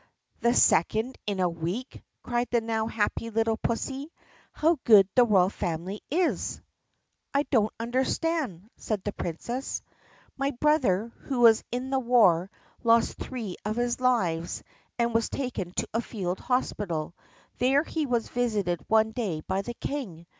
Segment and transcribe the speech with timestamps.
[0.39, 4.11] "The second in a week!" cried the now happy little pussy.
[4.51, 6.59] "How good the royal family is."
[7.35, 9.83] "I don't understand," said the Princess.
[10.35, 12.49] "My brother, who was in the war,
[12.83, 14.63] lost three of his lives
[14.97, 17.13] and was taken to a field hospital.
[17.59, 20.25] There he was visited one day by the King.